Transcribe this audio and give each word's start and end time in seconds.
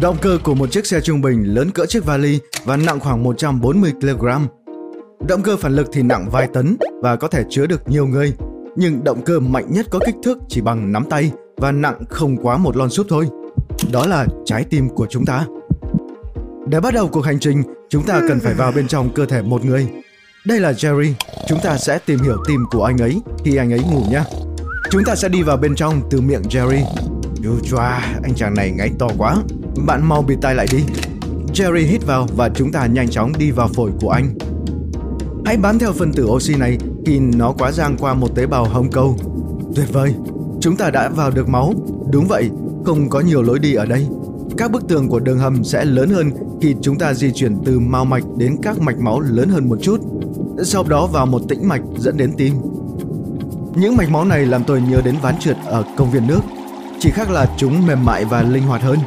Động 0.00 0.16
cơ 0.22 0.38
của 0.42 0.54
một 0.54 0.72
chiếc 0.72 0.86
xe 0.86 1.00
trung 1.00 1.20
bình 1.20 1.54
lớn 1.54 1.70
cỡ 1.70 1.86
chiếc 1.86 2.04
vali 2.04 2.38
và 2.64 2.76
nặng 2.76 3.00
khoảng 3.00 3.22
140 3.22 3.92
kg. 4.00 4.26
Động 5.28 5.42
cơ 5.42 5.56
phản 5.56 5.76
lực 5.76 5.86
thì 5.92 6.02
nặng 6.02 6.28
vài 6.32 6.48
tấn 6.54 6.76
và 7.02 7.16
có 7.16 7.28
thể 7.28 7.44
chứa 7.50 7.66
được 7.66 7.88
nhiều 7.88 8.06
người. 8.06 8.32
Nhưng 8.76 9.04
động 9.04 9.22
cơ 9.22 9.40
mạnh 9.40 9.66
nhất 9.68 9.86
có 9.90 9.98
kích 10.06 10.14
thước 10.22 10.38
chỉ 10.48 10.60
bằng 10.60 10.92
nắm 10.92 11.04
tay 11.10 11.32
và 11.56 11.72
nặng 11.72 12.04
không 12.08 12.36
quá 12.36 12.56
một 12.56 12.76
lon 12.76 12.90
súp 12.90 13.06
thôi. 13.08 13.28
Đó 13.92 14.06
là 14.06 14.26
trái 14.44 14.64
tim 14.64 14.88
của 14.88 15.06
chúng 15.10 15.24
ta. 15.24 15.46
Để 16.66 16.80
bắt 16.80 16.94
đầu 16.94 17.08
cuộc 17.08 17.24
hành 17.24 17.40
trình, 17.40 17.62
chúng 17.88 18.02
ta 18.02 18.20
cần 18.28 18.40
phải 18.40 18.54
vào 18.54 18.72
bên 18.72 18.88
trong 18.88 19.10
cơ 19.14 19.26
thể 19.26 19.42
một 19.42 19.64
người. 19.64 19.88
Đây 20.46 20.60
là 20.60 20.72
Jerry, 20.72 21.12
chúng 21.48 21.60
ta 21.60 21.78
sẽ 21.78 21.98
tìm 22.06 22.18
hiểu 22.18 22.36
tim 22.48 22.64
của 22.70 22.84
anh 22.84 22.98
ấy 22.98 23.20
khi 23.44 23.56
anh 23.56 23.72
ấy 23.72 23.80
ngủ 23.92 24.02
nhé. 24.10 24.22
Chúng 24.90 25.04
ta 25.04 25.14
sẽ 25.14 25.28
đi 25.28 25.42
vào 25.42 25.56
bên 25.56 25.74
trong 25.74 26.00
từ 26.10 26.20
miệng 26.20 26.42
Jerry. 26.42 26.82
Dù 27.42 27.60
choa, 27.70 28.14
anh 28.22 28.34
chàng 28.34 28.54
này 28.54 28.70
ngáy 28.70 28.90
to 28.98 29.08
quá. 29.18 29.36
Bạn 29.86 30.08
mau 30.08 30.22
bịt 30.22 30.36
tai 30.42 30.54
lại 30.54 30.66
đi. 30.72 30.84
Jerry 31.54 31.86
hít 31.86 32.06
vào 32.06 32.26
và 32.36 32.48
chúng 32.48 32.72
ta 32.72 32.86
nhanh 32.86 33.08
chóng 33.08 33.32
đi 33.38 33.50
vào 33.50 33.68
phổi 33.68 33.90
của 34.00 34.10
anh. 34.10 34.38
Hãy 35.44 35.56
bám 35.56 35.78
theo 35.78 35.92
phân 35.92 36.12
tử 36.12 36.26
oxy 36.26 36.54
này 36.54 36.78
khi 37.06 37.18
nó 37.18 37.52
quá 37.52 37.72
giang 37.72 37.96
qua 37.96 38.14
một 38.14 38.34
tế 38.34 38.46
bào 38.46 38.64
hồng 38.64 38.90
cầu. 38.90 39.16
Tuyệt 39.74 39.92
vời, 39.92 40.14
chúng 40.60 40.76
ta 40.76 40.90
đã 40.90 41.08
vào 41.08 41.30
được 41.30 41.48
máu. 41.48 41.74
Đúng 42.10 42.26
vậy, 42.28 42.50
không 42.84 43.08
có 43.08 43.20
nhiều 43.20 43.42
lối 43.42 43.58
đi 43.58 43.74
ở 43.74 43.86
đây. 43.86 44.06
Các 44.56 44.70
bức 44.70 44.88
tường 44.88 45.08
của 45.08 45.20
đường 45.20 45.38
hầm 45.38 45.64
sẽ 45.64 45.84
lớn 45.84 46.10
hơn 46.10 46.30
khi 46.60 46.74
chúng 46.82 46.98
ta 46.98 47.14
di 47.14 47.32
chuyển 47.32 47.56
từ 47.64 47.78
mao 47.78 48.04
mạch 48.04 48.24
đến 48.36 48.56
các 48.62 48.80
mạch 48.80 48.98
máu 48.98 49.20
lớn 49.20 49.48
hơn 49.48 49.68
một 49.68 49.78
chút. 49.82 50.00
Sau 50.64 50.84
đó 50.84 51.06
vào 51.06 51.26
một 51.26 51.42
tĩnh 51.48 51.68
mạch 51.68 51.82
dẫn 51.98 52.16
đến 52.16 52.32
tim. 52.36 52.54
Những 53.74 53.96
mạch 53.96 54.10
máu 54.10 54.24
này 54.24 54.46
làm 54.46 54.64
tôi 54.64 54.80
nhớ 54.80 55.00
đến 55.04 55.14
ván 55.22 55.38
trượt 55.38 55.56
ở 55.64 55.84
công 55.96 56.10
viên 56.10 56.26
nước. 56.26 56.40
Chỉ 57.00 57.10
khác 57.10 57.30
là 57.30 57.46
chúng 57.56 57.86
mềm 57.86 58.04
mại 58.04 58.24
và 58.24 58.42
linh 58.42 58.62
hoạt 58.62 58.82
hơn. 58.82 58.98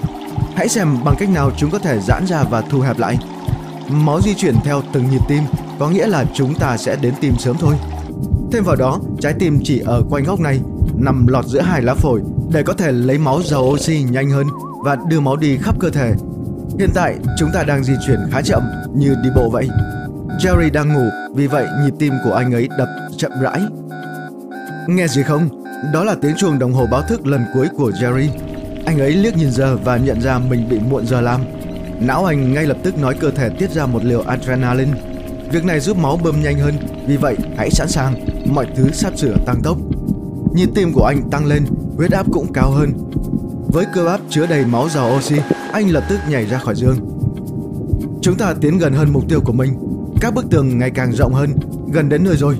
Hãy 0.55 0.69
xem 0.69 0.97
bằng 1.03 1.15
cách 1.19 1.29
nào 1.29 1.51
chúng 1.57 1.71
có 1.71 1.79
thể 1.79 1.99
giãn 1.99 2.27
ra 2.27 2.43
và 2.43 2.61
thu 2.61 2.79
hẹp 2.79 2.99
lại. 2.99 3.17
Máu 3.89 4.21
di 4.21 4.33
chuyển 4.33 4.55
theo 4.63 4.81
từng 4.93 5.09
nhịp 5.09 5.21
tim, 5.27 5.43
có 5.79 5.89
nghĩa 5.89 6.07
là 6.07 6.25
chúng 6.33 6.55
ta 6.55 6.77
sẽ 6.77 6.95
đến 7.01 7.13
tim 7.21 7.33
sớm 7.39 7.55
thôi. 7.59 7.75
Thêm 8.51 8.63
vào 8.63 8.75
đó, 8.75 8.99
trái 9.19 9.33
tim 9.39 9.59
chỉ 9.63 9.79
ở 9.79 10.01
quanh 10.09 10.23
góc 10.23 10.39
này, 10.39 10.59
nằm 10.95 11.27
lọt 11.27 11.45
giữa 11.45 11.61
hai 11.61 11.81
lá 11.81 11.93
phổi 11.93 12.21
để 12.53 12.63
có 12.63 12.73
thể 12.73 12.91
lấy 12.91 13.17
máu 13.17 13.41
giàu 13.43 13.61
oxy 13.61 14.03
nhanh 14.03 14.29
hơn 14.29 14.47
và 14.83 14.97
đưa 15.07 15.19
máu 15.19 15.35
đi 15.35 15.57
khắp 15.57 15.75
cơ 15.79 15.89
thể. 15.89 16.13
Hiện 16.79 16.89
tại, 16.93 17.15
chúng 17.37 17.49
ta 17.53 17.63
đang 17.63 17.83
di 17.83 17.93
chuyển 18.07 18.19
khá 18.31 18.41
chậm 18.41 18.63
như 18.95 19.15
đi 19.23 19.29
bộ 19.35 19.49
vậy. 19.49 19.69
Jerry 20.39 20.71
đang 20.71 20.93
ngủ, 20.93 21.09
vì 21.35 21.47
vậy 21.47 21.65
nhịp 21.83 21.93
tim 21.99 22.13
của 22.23 22.33
anh 22.33 22.53
ấy 22.53 22.69
đập 22.77 22.89
chậm 23.17 23.31
rãi. 23.41 23.61
Nghe 24.87 25.07
gì 25.07 25.23
không? 25.23 25.49
Đó 25.93 26.03
là 26.03 26.15
tiếng 26.21 26.35
chuông 26.37 26.59
đồng 26.59 26.73
hồ 26.73 26.87
báo 26.91 27.01
thức 27.01 27.27
lần 27.27 27.45
cuối 27.53 27.67
của 27.77 27.89
Jerry. 27.89 28.27
Anh 28.85 28.99
ấy 28.99 29.11
liếc 29.11 29.37
nhìn 29.37 29.51
giờ 29.51 29.77
và 29.77 29.97
nhận 29.97 30.21
ra 30.21 30.39
mình 30.39 30.69
bị 30.69 30.79
muộn 30.89 31.07
giờ 31.07 31.21
làm. 31.21 31.41
Não 31.99 32.25
anh 32.25 32.53
ngay 32.53 32.65
lập 32.65 32.77
tức 32.83 32.97
nói 32.97 33.15
cơ 33.19 33.31
thể 33.31 33.49
tiết 33.49 33.71
ra 33.71 33.85
một 33.85 34.03
liều 34.03 34.21
adrenaline. 34.21 34.91
Việc 35.51 35.65
này 35.65 35.79
giúp 35.79 35.97
máu 35.97 36.19
bơm 36.23 36.41
nhanh 36.43 36.59
hơn, 36.59 36.73
vì 37.07 37.17
vậy 37.17 37.35
hãy 37.57 37.71
sẵn 37.71 37.87
sàng, 37.87 38.13
mọi 38.45 38.67
thứ 38.75 38.91
sắp 38.91 39.17
sửa 39.17 39.35
tăng 39.45 39.61
tốc. 39.61 39.77
Nhịp 40.53 40.69
tim 40.75 40.93
của 40.93 41.03
anh 41.03 41.29
tăng 41.29 41.45
lên, 41.45 41.65
huyết 41.97 42.11
áp 42.11 42.25
cũng 42.31 42.53
cao 42.53 42.71
hơn. 42.71 42.91
Với 43.67 43.85
cơ 43.93 44.05
bắp 44.05 44.19
chứa 44.29 44.47
đầy 44.47 44.65
máu 44.65 44.89
giàu 44.89 45.15
oxy, 45.17 45.35
anh 45.71 45.89
lập 45.89 46.03
tức 46.09 46.19
nhảy 46.29 46.45
ra 46.45 46.57
khỏi 46.57 46.75
giường. 46.75 46.97
Chúng 48.21 48.35
ta 48.37 48.53
tiến 48.61 48.77
gần 48.77 48.93
hơn 48.93 49.13
mục 49.13 49.29
tiêu 49.29 49.41
của 49.41 49.53
mình. 49.53 49.73
Các 50.21 50.33
bức 50.33 50.45
tường 50.49 50.77
ngày 50.77 50.91
càng 50.91 51.11
rộng 51.11 51.33
hơn, 51.33 51.49
gần 51.93 52.09
đến 52.09 52.23
nơi 52.23 52.37
rồi. 52.37 52.57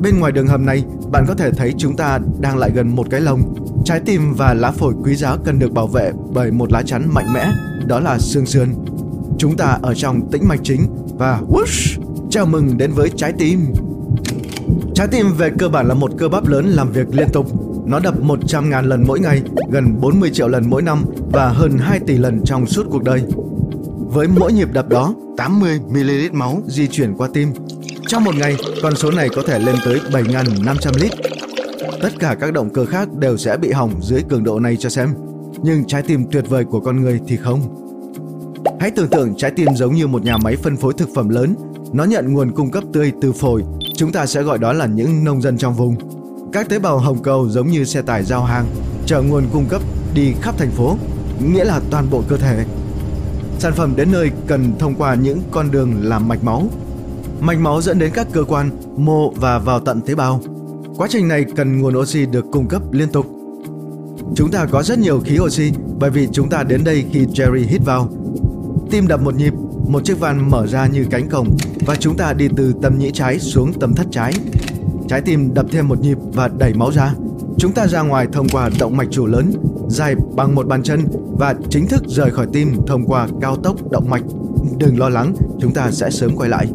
Bên 0.00 0.20
ngoài 0.20 0.32
đường 0.32 0.46
hầm 0.46 0.66
này, 0.66 0.84
bạn 1.10 1.24
có 1.28 1.34
thể 1.34 1.50
thấy 1.50 1.74
chúng 1.78 1.96
ta 1.96 2.18
đang 2.40 2.58
lại 2.58 2.70
gần 2.74 2.96
một 2.96 3.06
cái 3.10 3.20
lồng. 3.20 3.42
Trái 3.86 4.00
tim 4.00 4.34
và 4.34 4.54
lá 4.54 4.70
phổi 4.70 4.94
quý 5.04 5.16
giá 5.16 5.36
cần 5.44 5.58
được 5.58 5.72
bảo 5.72 5.86
vệ 5.86 6.12
bởi 6.32 6.50
một 6.50 6.72
lá 6.72 6.82
chắn 6.82 7.08
mạnh 7.14 7.32
mẽ, 7.34 7.46
đó 7.86 8.00
là 8.00 8.18
xương 8.18 8.46
sườn. 8.46 8.68
Chúng 9.38 9.56
ta 9.56 9.78
ở 9.82 9.94
trong 9.94 10.30
tĩnh 10.30 10.48
mạch 10.48 10.60
chính 10.62 10.86
và 11.18 11.40
whoosh, 11.48 12.00
chào 12.30 12.46
mừng 12.46 12.78
đến 12.78 12.92
với 12.92 13.10
trái 13.16 13.32
tim. 13.38 13.66
Trái 14.94 15.08
tim 15.10 15.32
về 15.32 15.50
cơ 15.58 15.68
bản 15.68 15.86
là 15.86 15.94
một 15.94 16.12
cơ 16.18 16.28
bắp 16.28 16.48
lớn 16.48 16.66
làm 16.66 16.92
việc 16.92 17.14
liên 17.14 17.28
tục. 17.32 17.46
Nó 17.86 18.00
đập 18.00 18.14
100.000 18.22 18.82
lần 18.82 19.04
mỗi 19.06 19.20
ngày, 19.20 19.42
gần 19.70 20.00
40 20.00 20.30
triệu 20.32 20.48
lần 20.48 20.70
mỗi 20.70 20.82
năm 20.82 21.04
và 21.32 21.48
hơn 21.48 21.78
2 21.78 22.00
tỷ 22.00 22.18
lần 22.18 22.40
trong 22.44 22.66
suốt 22.66 22.86
cuộc 22.90 23.02
đời. 23.02 23.22
Với 23.98 24.28
mỗi 24.28 24.52
nhịp 24.52 24.68
đập 24.72 24.88
đó, 24.88 25.14
80ml 25.36 26.32
máu 26.32 26.62
di 26.66 26.86
chuyển 26.86 27.14
qua 27.14 27.28
tim. 27.34 27.52
Trong 28.06 28.24
một 28.24 28.34
ngày, 28.34 28.56
con 28.82 28.96
số 28.96 29.10
này 29.10 29.28
có 29.28 29.42
thể 29.46 29.58
lên 29.58 29.76
tới 29.84 30.00
7.500 30.12 30.92
lít. 31.00 31.12
Tất 32.02 32.12
cả 32.18 32.36
các 32.40 32.52
động 32.52 32.70
cơ 32.70 32.84
khác 32.84 33.08
đều 33.18 33.36
sẽ 33.36 33.56
bị 33.56 33.72
hỏng 33.72 34.02
dưới 34.02 34.22
cường 34.28 34.44
độ 34.44 34.60
này 34.60 34.76
cho 34.76 34.88
xem. 34.88 35.14
Nhưng 35.62 35.84
trái 35.84 36.02
tim 36.02 36.24
tuyệt 36.30 36.44
vời 36.48 36.64
của 36.64 36.80
con 36.80 37.00
người 37.00 37.20
thì 37.26 37.36
không. 37.36 37.60
Hãy 38.80 38.90
tưởng 38.90 39.08
tượng 39.08 39.34
trái 39.36 39.50
tim 39.50 39.68
giống 39.76 39.94
như 39.94 40.06
một 40.06 40.24
nhà 40.24 40.36
máy 40.36 40.56
phân 40.56 40.76
phối 40.76 40.92
thực 40.92 41.08
phẩm 41.14 41.28
lớn. 41.28 41.54
Nó 41.92 42.04
nhận 42.04 42.34
nguồn 42.34 42.52
cung 42.52 42.70
cấp 42.70 42.84
tươi 42.92 43.12
từ 43.20 43.32
phổi. 43.32 43.62
Chúng 43.96 44.12
ta 44.12 44.26
sẽ 44.26 44.42
gọi 44.42 44.58
đó 44.58 44.72
là 44.72 44.86
những 44.86 45.24
nông 45.24 45.42
dân 45.42 45.58
trong 45.58 45.74
vùng. 45.74 45.96
Các 46.52 46.68
tế 46.68 46.78
bào 46.78 46.98
hồng 46.98 47.22
cầu 47.22 47.48
giống 47.48 47.66
như 47.66 47.84
xe 47.84 48.02
tải 48.02 48.24
giao 48.24 48.44
hàng, 48.44 48.66
chở 49.06 49.22
nguồn 49.22 49.44
cung 49.52 49.66
cấp 49.68 49.82
đi 50.14 50.32
khắp 50.42 50.54
thành 50.58 50.70
phố, 50.70 50.96
nghĩa 51.52 51.64
là 51.64 51.80
toàn 51.90 52.06
bộ 52.10 52.22
cơ 52.28 52.36
thể. 52.36 52.64
Sản 53.58 53.72
phẩm 53.72 53.92
đến 53.96 54.12
nơi 54.12 54.30
cần 54.46 54.72
thông 54.78 54.94
qua 54.94 55.14
những 55.14 55.40
con 55.50 55.70
đường 55.70 55.92
làm 56.02 56.28
mạch 56.28 56.44
máu. 56.44 56.62
Mạch 57.40 57.58
máu 57.58 57.82
dẫn 57.82 57.98
đến 57.98 58.10
các 58.14 58.26
cơ 58.32 58.44
quan, 58.44 58.70
mô 58.96 59.30
và 59.30 59.58
vào 59.58 59.80
tận 59.80 60.00
tế 60.00 60.14
bào. 60.14 60.40
Quá 60.96 61.08
trình 61.10 61.28
này 61.28 61.44
cần 61.56 61.80
nguồn 61.80 61.98
oxy 61.98 62.26
được 62.26 62.44
cung 62.52 62.68
cấp 62.68 62.82
liên 62.92 63.08
tục. 63.08 63.26
Chúng 64.34 64.50
ta 64.50 64.66
có 64.70 64.82
rất 64.82 64.98
nhiều 64.98 65.20
khí 65.20 65.38
oxy 65.40 65.72
bởi 65.98 66.10
vì 66.10 66.28
chúng 66.32 66.48
ta 66.48 66.62
đến 66.62 66.84
đây 66.84 67.04
khi 67.12 67.26
Jerry 67.26 67.66
hít 67.68 67.80
vào. 67.84 68.08
Tim 68.90 69.06
đập 69.06 69.22
một 69.22 69.34
nhịp, 69.34 69.52
một 69.88 70.04
chiếc 70.04 70.20
van 70.20 70.50
mở 70.50 70.66
ra 70.66 70.86
như 70.86 71.06
cánh 71.10 71.28
cổng 71.28 71.56
và 71.86 71.96
chúng 71.96 72.16
ta 72.16 72.32
đi 72.32 72.48
từ 72.56 72.72
tâm 72.82 72.98
nhĩ 72.98 73.10
trái 73.10 73.38
xuống 73.38 73.72
tâm 73.72 73.94
thất 73.94 74.06
trái. 74.10 74.32
Trái 75.08 75.20
tim 75.20 75.54
đập 75.54 75.66
thêm 75.70 75.88
một 75.88 76.00
nhịp 76.00 76.18
và 76.34 76.48
đẩy 76.48 76.74
máu 76.74 76.92
ra. 76.92 77.14
Chúng 77.58 77.72
ta 77.72 77.86
ra 77.86 78.02
ngoài 78.02 78.26
thông 78.32 78.48
qua 78.48 78.70
động 78.78 78.96
mạch 78.96 79.08
chủ 79.10 79.26
lớn, 79.26 79.52
dài 79.88 80.14
bằng 80.36 80.54
một 80.54 80.66
bàn 80.66 80.82
chân 80.82 81.04
và 81.38 81.54
chính 81.70 81.86
thức 81.86 82.02
rời 82.06 82.30
khỏi 82.30 82.46
tim 82.52 82.76
thông 82.86 83.04
qua 83.06 83.28
cao 83.40 83.56
tốc 83.56 83.90
động 83.90 84.10
mạch. 84.10 84.22
Đừng 84.78 84.98
lo 84.98 85.08
lắng, 85.08 85.34
chúng 85.60 85.74
ta 85.74 85.90
sẽ 85.90 86.10
sớm 86.10 86.36
quay 86.36 86.50
lại. 86.50 86.66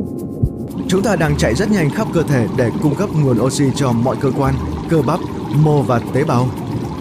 Chúng 0.91 1.03
ta 1.03 1.15
đang 1.15 1.37
chạy 1.37 1.55
rất 1.55 1.71
nhanh 1.71 1.89
khắp 1.89 2.07
cơ 2.13 2.23
thể 2.23 2.47
để 2.57 2.71
cung 2.81 2.95
cấp 2.95 3.09
nguồn 3.15 3.41
oxy 3.41 3.65
cho 3.75 3.91
mọi 3.91 4.15
cơ 4.21 4.31
quan, 4.37 4.55
cơ 4.89 5.01
bắp, 5.01 5.19
mô 5.63 5.81
và 5.81 6.01
tế 6.13 6.23
bào. 6.23 6.49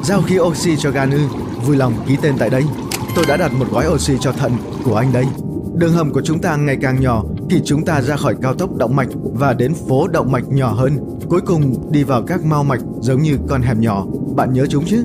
Giao 0.02 0.22
khí 0.22 0.38
oxy 0.38 0.76
cho 0.76 0.90
gan 0.90 1.10
ư, 1.10 1.18
vui 1.66 1.76
lòng 1.76 1.92
ký 2.06 2.16
tên 2.22 2.34
tại 2.38 2.50
đây. 2.50 2.64
Tôi 3.14 3.24
đã 3.28 3.36
đặt 3.36 3.52
một 3.52 3.66
gói 3.70 3.86
oxy 3.88 4.12
cho 4.20 4.32
thận 4.32 4.52
của 4.84 4.96
anh 4.96 5.12
đây. 5.12 5.24
Đường 5.74 5.92
hầm 5.92 6.12
của 6.12 6.22
chúng 6.24 6.38
ta 6.38 6.56
ngày 6.56 6.76
càng 6.82 7.00
nhỏ 7.00 7.24
khi 7.50 7.60
chúng 7.64 7.84
ta 7.84 8.02
ra 8.02 8.16
khỏi 8.16 8.34
cao 8.42 8.54
tốc 8.54 8.76
động 8.76 8.96
mạch 8.96 9.08
và 9.34 9.52
đến 9.52 9.74
phố 9.88 10.08
động 10.08 10.32
mạch 10.32 10.48
nhỏ 10.48 10.72
hơn, 10.72 10.98
cuối 11.28 11.40
cùng 11.40 11.92
đi 11.92 12.04
vào 12.04 12.22
các 12.22 12.44
mao 12.44 12.64
mạch 12.64 12.80
giống 13.00 13.22
như 13.22 13.38
con 13.48 13.62
hẻm 13.62 13.80
nhỏ. 13.80 14.06
Bạn 14.36 14.52
nhớ 14.52 14.66
chúng 14.66 14.84
chứ? 14.86 15.04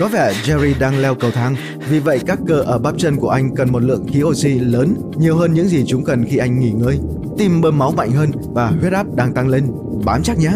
Có 0.00 0.08
vẻ 0.08 0.34
Jerry 0.44 0.74
đang 0.78 0.98
leo 0.98 1.14
cầu 1.14 1.30
thang, 1.30 1.56
vì 1.88 2.00
vậy 2.00 2.20
các 2.26 2.38
cơ 2.46 2.60
ở 2.60 2.78
bắp 2.78 2.94
chân 2.98 3.16
của 3.16 3.30
anh 3.30 3.54
cần 3.54 3.72
một 3.72 3.82
lượng 3.82 4.06
khí 4.08 4.22
oxy 4.22 4.58
lớn, 4.58 4.94
nhiều 5.16 5.36
hơn 5.36 5.54
những 5.54 5.68
gì 5.68 5.84
chúng 5.86 6.04
cần 6.04 6.24
khi 6.24 6.36
anh 6.36 6.60
nghỉ 6.60 6.70
ngơi. 6.70 6.98
Tim 7.38 7.60
bơm 7.60 7.78
máu 7.78 7.92
mạnh 7.92 8.12
hơn 8.12 8.30
và 8.52 8.66
huyết 8.80 8.92
áp 8.92 9.06
đang 9.14 9.34
tăng 9.34 9.48
lên. 9.48 9.66
Bám 10.04 10.22
chắc 10.22 10.38
nhé! 10.38 10.52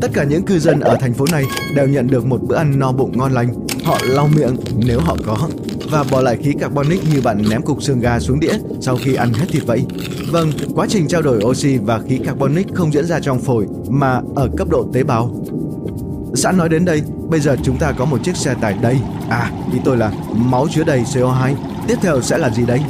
Tất 0.00 0.08
cả 0.12 0.24
những 0.24 0.42
cư 0.42 0.58
dân 0.58 0.80
ở 0.80 0.96
thành 1.00 1.14
phố 1.14 1.24
này 1.32 1.44
đều 1.74 1.88
nhận 1.88 2.06
được 2.06 2.26
một 2.26 2.42
bữa 2.42 2.56
ăn 2.56 2.78
no 2.78 2.92
bụng 2.92 3.18
ngon 3.18 3.32
lành. 3.32 3.48
Họ 3.84 3.98
lau 4.02 4.28
miệng 4.36 4.56
nếu 4.76 5.00
họ 5.00 5.16
có 5.26 5.48
và 5.90 6.04
bỏ 6.10 6.20
lại 6.20 6.36
khí 6.42 6.52
carbonic 6.60 7.00
như 7.12 7.20
bạn 7.20 7.42
ném 7.50 7.62
cục 7.62 7.82
xương 7.82 8.00
gà 8.00 8.20
xuống 8.20 8.40
đĩa 8.40 8.52
sau 8.80 8.96
khi 8.96 9.14
ăn 9.14 9.32
hết 9.32 9.46
thịt 9.48 9.62
vậy. 9.66 9.86
Vâng, 10.30 10.50
quá 10.74 10.86
trình 10.88 11.08
trao 11.08 11.22
đổi 11.22 11.44
oxy 11.44 11.76
và 11.76 12.00
khí 12.08 12.18
carbonic 12.24 12.74
không 12.74 12.92
diễn 12.92 13.06
ra 13.06 13.20
trong 13.20 13.38
phổi 13.38 13.66
mà 13.88 14.20
ở 14.34 14.48
cấp 14.56 14.68
độ 14.70 14.86
tế 14.92 15.02
bào. 15.02 15.34
Sẵn 16.34 16.56
nói 16.56 16.68
đến 16.68 16.84
đây, 16.84 17.02
bây 17.28 17.40
giờ 17.40 17.56
chúng 17.62 17.78
ta 17.78 17.92
có 17.92 18.04
một 18.04 18.24
chiếc 18.24 18.36
xe 18.36 18.54
tải 18.54 18.74
đây. 18.82 18.98
À, 19.28 19.50
ý 19.72 19.78
tôi 19.84 19.96
là 19.96 20.12
máu 20.34 20.66
chứa 20.70 20.84
đầy 20.84 21.02
CO2. 21.02 21.54
Tiếp 21.88 21.96
theo 22.02 22.20
sẽ 22.20 22.38
là 22.38 22.50
gì 22.50 22.62
đây? 22.66 22.80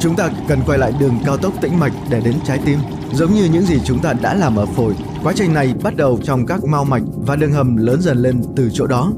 Chúng 0.00 0.16
ta 0.16 0.30
cần 0.48 0.60
quay 0.66 0.78
lại 0.78 0.92
đường 1.00 1.14
cao 1.26 1.36
tốc 1.36 1.52
tĩnh 1.60 1.78
mạch 1.78 1.92
để 2.10 2.20
đến 2.20 2.34
trái 2.44 2.60
tim. 2.64 2.78
Giống 3.12 3.34
như 3.34 3.44
những 3.44 3.66
gì 3.66 3.80
chúng 3.84 3.98
ta 3.98 4.12
đã 4.12 4.34
làm 4.34 4.56
ở 4.56 4.66
phổi, 4.66 4.94
quá 5.22 5.32
trình 5.36 5.54
này 5.54 5.74
bắt 5.82 5.96
đầu 5.96 6.18
trong 6.24 6.46
các 6.46 6.64
mao 6.64 6.84
mạch 6.84 7.02
và 7.26 7.36
đường 7.36 7.52
hầm 7.52 7.76
lớn 7.76 8.02
dần 8.02 8.18
lên 8.18 8.42
từ 8.56 8.70
chỗ 8.72 8.86
đó. 8.86 9.12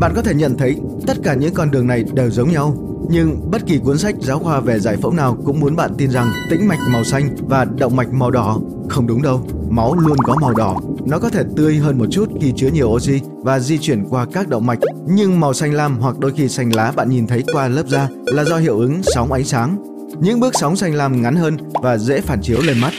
Bạn 0.00 0.12
có 0.16 0.22
thể 0.22 0.34
nhận 0.34 0.56
thấy 0.58 0.80
tất 1.06 1.16
cả 1.22 1.34
những 1.34 1.54
con 1.54 1.70
đường 1.70 1.86
này 1.86 2.04
đều 2.12 2.30
giống 2.30 2.52
nhau, 2.52 2.76
nhưng 3.10 3.50
bất 3.50 3.66
kỳ 3.66 3.78
cuốn 3.78 3.98
sách 3.98 4.14
giáo 4.20 4.38
khoa 4.38 4.60
về 4.60 4.80
giải 4.80 4.96
phẫu 4.96 5.12
nào 5.12 5.36
cũng 5.44 5.60
muốn 5.60 5.76
bạn 5.76 5.90
tin 5.98 6.10
rằng 6.10 6.32
tĩnh 6.50 6.68
mạch 6.68 6.78
màu 6.88 7.04
xanh 7.04 7.36
và 7.48 7.64
động 7.64 7.96
mạch 7.96 8.12
màu 8.12 8.30
đỏ. 8.30 8.58
Không 8.88 9.06
đúng 9.06 9.22
đâu, 9.22 9.40
máu 9.68 9.94
luôn 9.94 10.18
có 10.18 10.36
màu 10.40 10.54
đỏ. 10.54 10.76
Nó 11.10 11.18
có 11.18 11.30
thể 11.30 11.42
tươi 11.56 11.76
hơn 11.76 11.98
một 11.98 12.06
chút 12.10 12.28
khi 12.40 12.52
chứa 12.56 12.68
nhiều 12.68 12.88
oxy 12.88 13.20
và 13.42 13.58
di 13.58 13.78
chuyển 13.78 14.04
qua 14.10 14.26
các 14.32 14.48
động 14.48 14.66
mạch, 14.66 14.78
nhưng 15.06 15.40
màu 15.40 15.54
xanh 15.54 15.72
lam 15.72 15.98
hoặc 16.00 16.18
đôi 16.18 16.32
khi 16.36 16.48
xanh 16.48 16.74
lá 16.74 16.92
bạn 16.96 17.10
nhìn 17.10 17.26
thấy 17.26 17.44
qua 17.52 17.68
lớp 17.68 17.88
da 17.88 18.08
là 18.26 18.44
do 18.44 18.56
hiệu 18.56 18.78
ứng 18.78 19.02
sóng 19.02 19.32
ánh 19.32 19.44
sáng. 19.44 19.76
Những 20.20 20.40
bước 20.40 20.54
sóng 20.60 20.76
xanh 20.76 20.94
lam 20.94 21.22
ngắn 21.22 21.36
hơn 21.36 21.56
và 21.82 21.98
dễ 21.98 22.20
phản 22.20 22.42
chiếu 22.42 22.58
lên 22.62 22.78
mắt. 22.78 22.92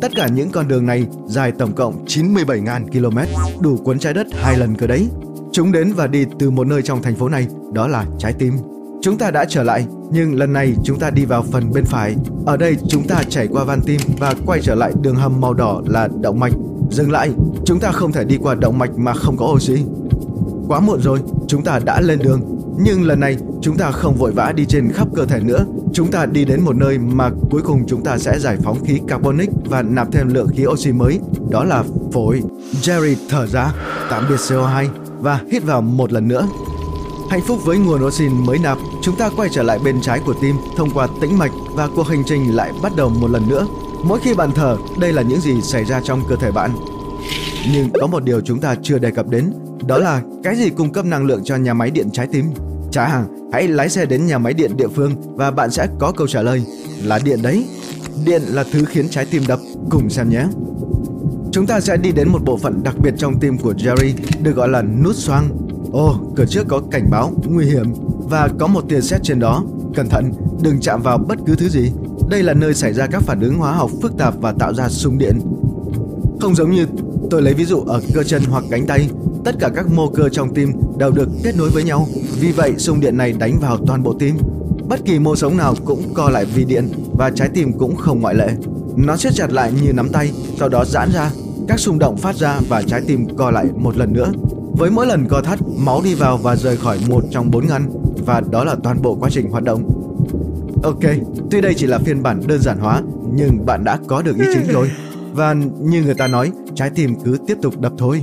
Tất 0.00 0.12
cả 0.16 0.28
những 0.28 0.50
con 0.50 0.68
đường 0.68 0.86
này 0.86 1.06
dài 1.26 1.52
tổng 1.52 1.72
cộng 1.72 2.04
97.000 2.04 2.86
km, 2.88 3.18
đủ 3.62 3.76
cuốn 3.76 3.98
trái 3.98 4.14
đất 4.14 4.26
hai 4.32 4.58
lần 4.58 4.74
cơ 4.74 4.86
đấy. 4.86 5.08
Chúng 5.52 5.72
đến 5.72 5.92
và 5.92 6.06
đi 6.06 6.26
từ 6.38 6.50
một 6.50 6.66
nơi 6.66 6.82
trong 6.82 7.02
thành 7.02 7.14
phố 7.14 7.28
này, 7.28 7.46
đó 7.72 7.88
là 7.88 8.06
trái 8.18 8.32
tim. 8.32 8.54
Chúng 9.02 9.18
ta 9.18 9.30
đã 9.30 9.44
trở 9.48 9.62
lại, 9.62 9.86
nhưng 10.10 10.34
lần 10.34 10.52
này 10.52 10.74
chúng 10.84 10.98
ta 10.98 11.10
đi 11.10 11.24
vào 11.24 11.44
phần 11.52 11.72
bên 11.72 11.84
phải. 11.84 12.16
Ở 12.46 12.56
đây 12.56 12.76
chúng 12.88 13.06
ta 13.06 13.22
chảy 13.28 13.48
qua 13.48 13.64
van 13.64 13.80
tim 13.86 14.00
và 14.18 14.34
quay 14.46 14.60
trở 14.62 14.74
lại 14.74 14.92
đường 15.02 15.16
hầm 15.16 15.40
màu 15.40 15.54
đỏ 15.54 15.82
là 15.86 16.08
động 16.20 16.40
mạch. 16.40 16.52
Dừng 16.92 17.10
lại, 17.10 17.30
chúng 17.64 17.80
ta 17.80 17.92
không 17.92 18.12
thể 18.12 18.24
đi 18.24 18.38
qua 18.42 18.54
động 18.54 18.78
mạch 18.78 18.98
mà 18.98 19.14
không 19.14 19.36
có 19.36 19.46
oxy. 19.46 19.84
Quá 20.68 20.80
muộn 20.80 21.00
rồi, 21.00 21.18
chúng 21.46 21.62
ta 21.62 21.78
đã 21.84 22.00
lên 22.00 22.18
đường. 22.18 22.40
Nhưng 22.78 23.02
lần 23.02 23.20
này 23.20 23.36
chúng 23.60 23.76
ta 23.76 23.90
không 23.90 24.14
vội 24.14 24.32
vã 24.32 24.52
đi 24.52 24.64
trên 24.64 24.92
khắp 24.92 25.08
cơ 25.14 25.24
thể 25.24 25.40
nữa. 25.40 25.64
Chúng 25.92 26.10
ta 26.10 26.26
đi 26.26 26.44
đến 26.44 26.60
một 26.60 26.76
nơi 26.76 26.98
mà 26.98 27.30
cuối 27.50 27.62
cùng 27.62 27.84
chúng 27.88 28.04
ta 28.04 28.18
sẽ 28.18 28.38
giải 28.38 28.56
phóng 28.64 28.84
khí 28.84 29.00
carbonic 29.08 29.50
và 29.64 29.82
nạp 29.82 30.12
thêm 30.12 30.34
lượng 30.34 30.48
khí 30.48 30.66
oxy 30.66 30.92
mới, 30.92 31.20
đó 31.50 31.64
là 31.64 31.84
phổi. 32.12 32.42
Jerry 32.82 33.14
thở 33.28 33.46
ra, 33.46 33.74
tạm 34.10 34.24
biệt 34.28 34.36
CO2 34.36 34.86
và 35.20 35.40
hít 35.50 35.64
vào 35.64 35.82
một 35.82 36.12
lần 36.12 36.28
nữa. 36.28 36.48
Hạnh 37.30 37.42
phúc 37.46 37.58
với 37.64 37.78
nguồn 37.78 38.06
oxy 38.06 38.28
mới 38.28 38.58
nạp, 38.58 38.78
chúng 39.02 39.16
ta 39.16 39.30
quay 39.36 39.48
trở 39.52 39.62
lại 39.62 39.78
bên 39.84 40.00
trái 40.00 40.20
của 40.26 40.34
tim 40.42 40.56
thông 40.76 40.90
qua 40.90 41.08
tĩnh 41.20 41.38
mạch 41.38 41.52
và 41.74 41.88
cuộc 41.96 42.06
hành 42.06 42.22
trình 42.26 42.56
lại 42.56 42.72
bắt 42.82 42.92
đầu 42.96 43.08
một 43.08 43.30
lần 43.30 43.48
nữa. 43.48 43.66
Mỗi 44.04 44.20
khi 44.20 44.34
bạn 44.34 44.50
thở, 44.54 44.76
đây 45.00 45.12
là 45.12 45.22
những 45.22 45.40
gì 45.40 45.62
xảy 45.62 45.84
ra 45.84 46.00
trong 46.04 46.22
cơ 46.28 46.36
thể 46.36 46.50
bạn. 46.50 46.70
Nhưng 47.72 47.90
có 48.00 48.06
một 48.06 48.24
điều 48.24 48.40
chúng 48.40 48.60
ta 48.60 48.74
chưa 48.82 48.98
đề 48.98 49.10
cập 49.10 49.28
đến, 49.28 49.52
đó 49.86 49.98
là 49.98 50.22
cái 50.42 50.56
gì 50.56 50.70
cung 50.70 50.92
cấp 50.92 51.04
năng 51.04 51.24
lượng 51.24 51.40
cho 51.44 51.56
nhà 51.56 51.74
máy 51.74 51.90
điện 51.90 52.10
trái 52.12 52.26
tim. 52.26 52.44
Chả 52.90 53.06
hàng, 53.06 53.50
hãy 53.52 53.68
lái 53.68 53.88
xe 53.88 54.06
đến 54.06 54.26
nhà 54.26 54.38
máy 54.38 54.52
điện 54.52 54.76
địa 54.76 54.88
phương 54.88 55.12
và 55.36 55.50
bạn 55.50 55.70
sẽ 55.70 55.86
có 55.98 56.12
câu 56.16 56.26
trả 56.26 56.42
lời 56.42 56.64
là 57.02 57.18
điện 57.24 57.42
đấy. 57.42 57.66
Điện 58.24 58.42
là 58.42 58.64
thứ 58.72 58.84
khiến 58.84 59.08
trái 59.08 59.26
tim 59.30 59.42
đập, 59.48 59.58
cùng 59.90 60.10
xem 60.10 60.28
nhé. 60.30 60.44
Chúng 61.52 61.66
ta 61.66 61.80
sẽ 61.80 61.96
đi 61.96 62.12
đến 62.12 62.28
một 62.28 62.44
bộ 62.44 62.56
phận 62.56 62.82
đặc 62.82 62.94
biệt 63.02 63.14
trong 63.18 63.40
tim 63.40 63.58
của 63.58 63.72
Jerry 63.72 64.12
được 64.42 64.56
gọi 64.56 64.68
là 64.68 64.82
nút 64.82 65.16
xoang. 65.16 65.48
Ồ, 65.92 66.10
oh, 66.10 66.36
cửa 66.36 66.46
trước 66.46 66.64
có 66.68 66.80
cảnh 66.90 67.10
báo, 67.10 67.32
nguy 67.48 67.64
hiểm 67.64 67.92
và 68.18 68.48
có 68.58 68.66
một 68.66 68.84
tia 68.88 69.00
sét 69.00 69.20
trên 69.22 69.38
đó. 69.38 69.64
Cẩn 69.94 70.08
thận, 70.08 70.32
đừng 70.62 70.80
chạm 70.80 71.02
vào 71.02 71.18
bất 71.18 71.38
cứ 71.46 71.56
thứ 71.56 71.68
gì. 71.68 71.92
Đây 72.32 72.42
là 72.42 72.54
nơi 72.54 72.74
xảy 72.74 72.92
ra 72.92 73.06
các 73.06 73.22
phản 73.22 73.40
ứng 73.40 73.54
hóa 73.54 73.72
học 73.72 73.90
phức 74.02 74.16
tạp 74.18 74.34
và 74.40 74.52
tạo 74.52 74.74
ra 74.74 74.88
xung 74.88 75.18
điện. 75.18 75.40
Không 76.40 76.54
giống 76.54 76.70
như 76.70 76.86
tôi 77.30 77.42
lấy 77.42 77.54
ví 77.54 77.64
dụ 77.64 77.80
ở 77.80 78.02
cơ 78.14 78.22
chân 78.22 78.42
hoặc 78.44 78.64
cánh 78.70 78.86
tay, 78.86 79.08
tất 79.44 79.54
cả 79.60 79.68
các 79.74 79.86
mô 79.90 80.08
cơ 80.08 80.28
trong 80.28 80.54
tim 80.54 80.72
đều 80.98 81.10
được 81.10 81.28
kết 81.42 81.56
nối 81.56 81.70
với 81.70 81.84
nhau. 81.84 82.06
Vì 82.40 82.52
vậy, 82.52 82.74
xung 82.78 83.00
điện 83.00 83.16
này 83.16 83.32
đánh 83.32 83.58
vào 83.60 83.78
toàn 83.86 84.02
bộ 84.02 84.14
tim. 84.18 84.36
Bất 84.88 85.04
kỳ 85.04 85.18
mô 85.18 85.36
sống 85.36 85.56
nào 85.56 85.74
cũng 85.84 86.14
co 86.14 86.30
lại 86.30 86.44
vì 86.44 86.64
điện 86.64 86.88
và 87.18 87.30
trái 87.30 87.48
tim 87.54 87.72
cũng 87.78 87.96
không 87.96 88.20
ngoại 88.20 88.34
lệ. 88.34 88.48
Nó 88.96 89.16
siết 89.16 89.34
chặt 89.34 89.52
lại 89.52 89.72
như 89.82 89.92
nắm 89.92 90.08
tay, 90.08 90.32
sau 90.58 90.68
đó 90.68 90.84
giãn 90.84 91.10
ra, 91.14 91.30
các 91.68 91.80
xung 91.80 91.98
động 91.98 92.16
phát 92.16 92.36
ra 92.36 92.60
và 92.68 92.82
trái 92.82 93.00
tim 93.06 93.36
co 93.36 93.50
lại 93.50 93.66
một 93.76 93.96
lần 93.96 94.12
nữa. 94.12 94.32
Với 94.72 94.90
mỗi 94.90 95.06
lần 95.06 95.28
co 95.28 95.40
thắt, 95.40 95.58
máu 95.78 96.00
đi 96.04 96.14
vào 96.14 96.36
và 96.36 96.56
rời 96.56 96.76
khỏi 96.76 96.98
một 97.08 97.24
trong 97.30 97.50
bốn 97.50 97.66
ngăn 97.66 97.90
và 98.26 98.42
đó 98.50 98.64
là 98.64 98.76
toàn 98.82 99.02
bộ 99.02 99.14
quá 99.14 99.30
trình 99.32 99.50
hoạt 99.50 99.64
động. 99.64 99.91
Ok, 100.82 101.00
tuy 101.50 101.60
đây 101.60 101.74
chỉ 101.74 101.86
là 101.86 101.98
phiên 101.98 102.22
bản 102.22 102.40
đơn 102.46 102.60
giản 102.60 102.78
hóa, 102.78 103.02
nhưng 103.34 103.66
bạn 103.66 103.84
đã 103.84 103.98
có 104.06 104.22
được 104.22 104.36
ý 104.36 104.44
chính 104.54 104.72
rồi. 104.72 104.90
Và 105.32 105.54
như 105.80 106.02
người 106.02 106.14
ta 106.14 106.26
nói, 106.26 106.52
trái 106.74 106.90
tim 106.90 107.14
cứ 107.24 107.38
tiếp 107.46 107.56
tục 107.62 107.80
đập 107.80 107.92
thôi. 107.98 108.22